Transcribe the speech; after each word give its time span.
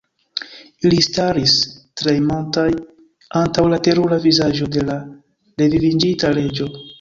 Ili 0.87 1.01
staris 1.07 1.53
tremantaj 2.01 2.63
antaŭ 3.43 3.67
la 3.75 3.79
terura 3.89 4.19
vizaĝo 4.25 4.71
de 4.79 4.85
la 4.89 4.97
reviviĝinta 5.65 6.35
Reĝo. 6.41 6.73